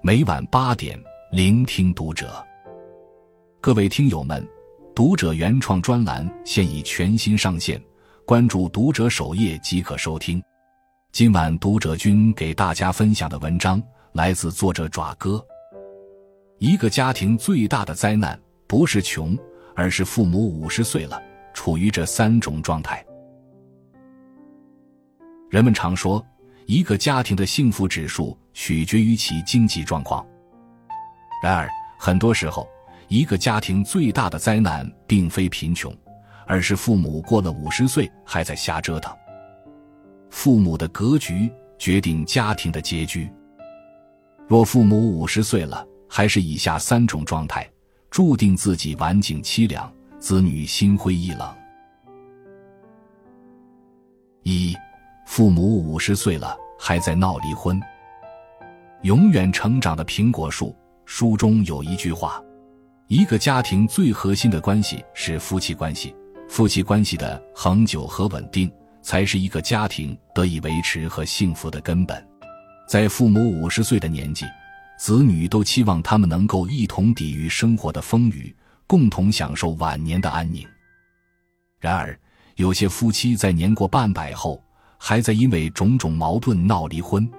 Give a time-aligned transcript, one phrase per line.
[0.00, 0.96] 每晚八点，
[1.32, 2.44] 聆听读者。
[3.60, 4.46] 各位听友们，
[4.94, 7.82] 读者原创专栏现已全新上线，
[8.24, 10.40] 关注读者首页即可收听。
[11.10, 15.44] 今晚读者君给大家分享的文章来自作者爪哥。
[16.58, 19.36] 一个家庭最大的灾难不是穷，
[19.74, 21.20] 而是父母五十岁了，
[21.52, 23.04] 处于这三种状态。
[25.50, 26.24] 人们常说。
[26.66, 30.26] 一个家庭的幸福指数取决于其经济状况。
[31.40, 32.68] 然而，很多时候，
[33.06, 35.96] 一个家庭最大的灾难并非贫穷，
[36.44, 39.16] 而是父母过了五十岁还在瞎折腾。
[40.28, 43.30] 父母的格局决定家庭的结局。
[44.48, 47.64] 若父母五十岁了还是以下三种状态，
[48.10, 51.56] 注定自己晚景凄凉，子女心灰意冷。
[54.42, 54.76] 一。
[55.24, 57.80] 父母五十岁了还在闹离婚。
[59.02, 62.42] 永远成长的苹果树书中有一句话：
[63.06, 66.12] 一个家庭最核心的关系是夫妻关系，
[66.48, 68.68] 夫妻关系的恒久和稳定
[69.00, 72.26] 才是一个家庭得以维持和幸福的根本。
[72.88, 74.44] 在父母五十岁的年纪，
[74.98, 78.52] 子女都期望他们能够一同抵御生活的风雨，
[78.88, 80.66] 共同享受晚年的安宁。
[81.78, 82.18] 然而，
[82.56, 84.60] 有些夫妻在年过半百后，
[84.98, 87.30] 还在因为种种矛盾闹离婚，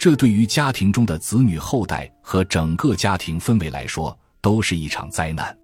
[0.00, 5.54] 这对于家庭中的子女后代和整个家庭氛围来说，都是一场灾难。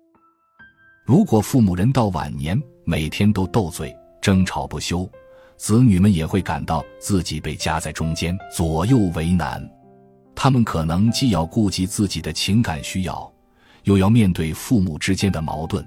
[1.07, 5.09] 如果父母人到晚年每天都斗嘴、争吵不休，
[5.57, 9.67] 子女们也会感到自己被夹在中间，左右为难。
[10.35, 13.33] 他们可能既要顾及自己的情感需要，
[13.85, 15.83] 又要面对父母之间的矛盾。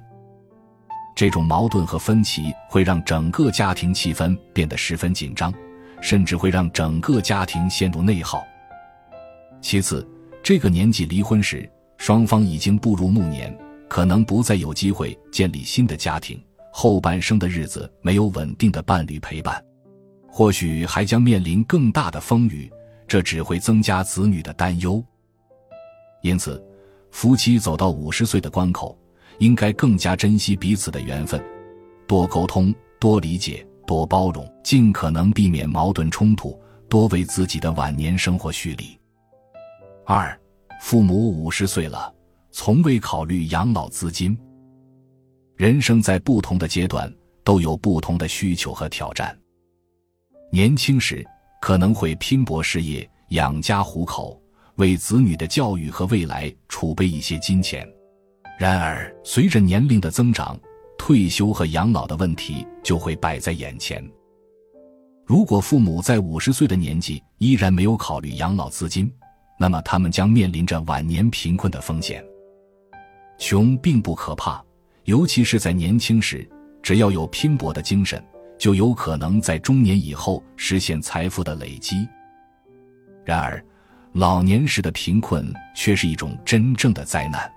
[1.15, 5.53] 这种矛盾和分歧会让整个家庭气氛变得十分紧张，
[6.01, 8.43] 甚至会让整个家庭陷入内耗。
[9.61, 10.07] 其次，
[10.41, 13.55] 这个年纪离婚时，双方已经步入暮年，
[13.87, 19.63] 可能不再有机会建立新的家庭，后半生的日子没有稳定的伴侣陪伴，
[20.27, 22.71] 或许还将面临更大的风雨，
[23.07, 25.03] 这只会增加子女的担忧。
[26.21, 26.63] 因此，
[27.11, 28.97] 夫妻走到五十岁的关口。
[29.37, 31.41] 应该更加珍惜彼此的缘分，
[32.05, 36.55] 多沟通、多理解、多包容，尽可能避免矛盾冲突，
[36.87, 38.95] 多为自己的晚年生活蓄力。
[40.05, 40.39] 二，
[40.79, 42.13] 父母五十岁了，
[42.51, 44.37] 从未考虑养老资金。
[45.55, 47.11] 人生在不同的阶段
[47.43, 49.35] 都有不同的需求和挑战。
[50.51, 51.25] 年轻时
[51.59, 54.39] 可能会拼搏事业、养家糊口，
[54.75, 57.89] 为子女的教育和未来储备一些金钱。
[58.59, 60.55] 然而，随着年龄的增长，
[60.99, 64.07] 退休和养老的问题就会摆在眼前。
[65.25, 69.11] 如果父母在五十岁的年纪依然没有考虑养老资金，
[69.57, 72.23] 那么他们将面临着晚年贫困的风险。
[73.37, 74.63] 穷并不可怕，
[75.05, 76.47] 尤其是在年轻时，
[76.83, 78.23] 只要有拼搏的精神，
[78.57, 82.07] 就有可能在中年以后实现财富的累积。
[83.23, 83.63] 然而，
[84.13, 87.49] 老年时的贫困却是一种真正的灾难。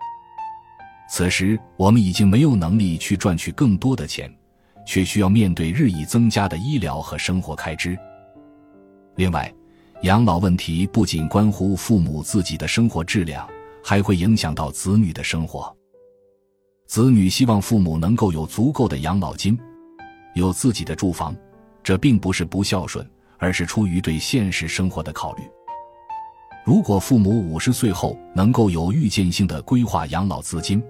[1.14, 4.34] 此时，我们已经没有能力去赚取更多的钱，
[4.86, 7.94] 却需要面对日益增加的医疗和生活开支。
[9.16, 9.52] 另外，
[10.04, 13.46] 养老问题不仅关乎父母自己的生活质量，
[13.84, 15.70] 还会影响到子女的生活。
[16.86, 19.60] 子女希望父母能够有足够的养老金，
[20.34, 21.36] 有自己的住房，
[21.82, 23.06] 这并不是不孝顺，
[23.36, 25.42] 而是出于对现实生活的考虑。
[26.64, 30.82] 如果父母五十岁后能够有预见性的规划养老资金，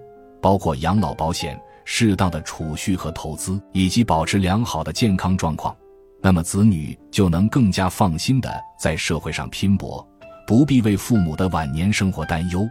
[0.43, 5.75] 包括养老保险、适当的储蓄和投资，以及保持良好的健康状况，
[6.21, 10.07] 那么子女就能更加放心的在社会上拼搏，
[10.47, 12.69] 不必为父母的晚年生活担忧。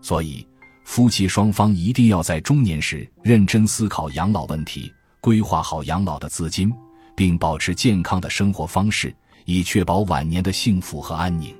[0.00, 0.46] 所以，
[0.84, 4.90] 夫妻双方一定要在中年时认真思考养老问题，
[5.20, 6.72] 规划好养老的资金，
[7.14, 9.14] 并保持健康的生活方式，
[9.44, 11.54] 以确保晚年的幸福和安宁。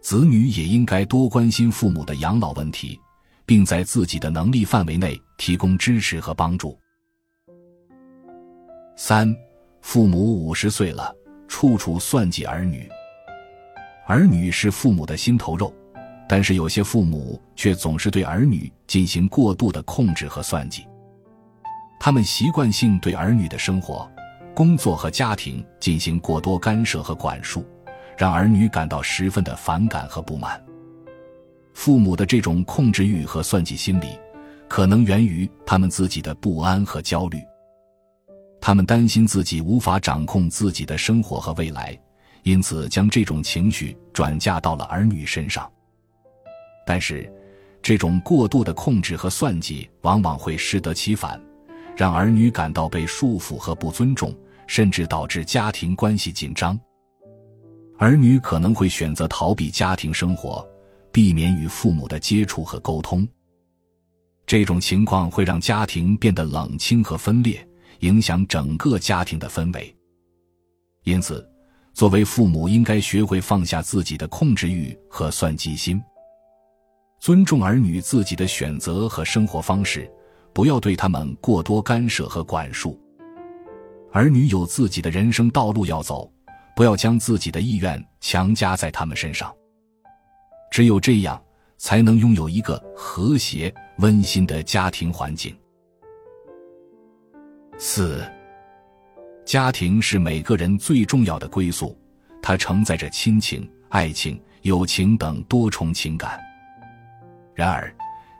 [0.00, 2.98] 子女也应该多关心父母的养老问题。
[3.48, 6.78] 并在自己的能力范围内提供支持和帮助。
[8.94, 9.34] 三，
[9.80, 11.16] 父母五十岁了，
[11.48, 12.86] 处处算计儿女。
[14.06, 15.74] 儿女是父母的心头肉，
[16.28, 20.86] 但是有些父母却总是对儿女进行过度的控制和算计。
[21.98, 24.06] 他们习惯性对儿女的生活、
[24.54, 27.64] 工作和家庭进行过多干涉和管束，
[28.14, 30.62] 让儿女感到十分的反感和不满。
[31.78, 34.18] 父母的这种控制欲和算计心理，
[34.66, 37.38] 可能源于他们自己的不安和焦虑。
[38.60, 41.96] 他们担心自己无法掌控自己的生活和未来，
[42.42, 45.70] 因此将这种情绪转嫁到了儿女身上。
[46.84, 47.32] 但是，
[47.80, 51.40] 这种过度的控制和算计往往会适得其反，
[51.96, 54.34] 让儿女感到被束缚和不尊重，
[54.66, 56.76] 甚至导致家庭关系紧张。
[57.98, 60.68] 儿女可能会选择逃避家庭生活，
[61.18, 63.26] 避免与父母的接触和沟通。
[64.46, 67.68] 这种情况会让家庭变得冷清和分裂，
[68.02, 69.92] 影响整个家庭的氛围。
[71.02, 71.44] 因此，
[71.92, 76.00] 作为父母，应该学会放下自己的控制欲和算计心。
[77.18, 80.08] 尊重儿女自己的选择和生活方式，
[80.52, 82.96] 不要对他们过多干涉和管束。
[84.12, 86.32] 儿女有自己的人生道路要走，
[86.76, 89.52] 不要将自己的意愿强加在他们身上。
[90.70, 91.42] 只有这样，
[91.76, 95.56] 才能拥有一个和谐、温馨的家庭环境。
[97.78, 98.24] 四，
[99.44, 101.96] 家庭是每个人最重要的归宿，
[102.42, 106.38] 它承载着亲情、爱情、友情等多重情感。
[107.54, 107.92] 然而，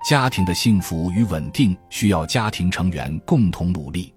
[0.09, 4.13] 家庭的幸福与稳定需要家庭成员共同努力。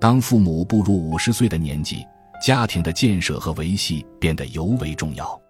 [0.00, 2.04] 当父母步入五十岁的年纪，
[2.42, 5.40] 家庭的建设和维系变得尤为重要。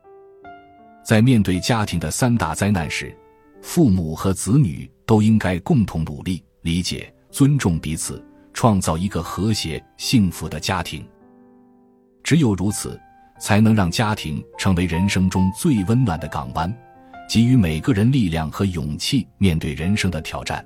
[1.05, 3.15] 在面对家庭的三大灾难时，
[3.61, 8.25] 父母和子女都应该共同努力，理解、尊重彼此，
[8.55, 11.07] 创造一个和谐、幸福的家庭。
[12.23, 12.99] 只有如此，
[13.39, 16.75] 才能让家庭成为人生中最温暖的港湾。
[17.29, 20.65] 给予每个人力量和勇气，面对人生的挑战。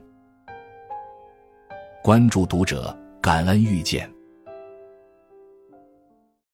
[2.03, 4.09] 关注读者，感恩遇见。